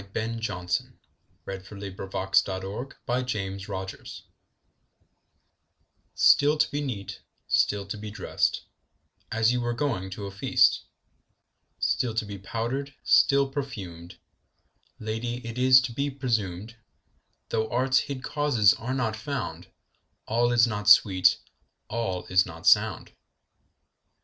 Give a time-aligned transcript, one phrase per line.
[0.13, 0.97] Ben Jonson.
[1.45, 3.67] 1573–1637 186.
[6.15, 8.61] Simplex Munditiis STILL to be neat, still to be drest,
[9.31, 10.85] As you were going to a feast;
[11.77, 14.17] Still to be powder'd, still perfumed:
[14.99, 16.77] Lady, it is to be presumed,
[17.49, 19.73] Though art's hid causes are not found, 5
[20.29, 21.37] All is not sweet,
[21.89, 23.11] all is not sound.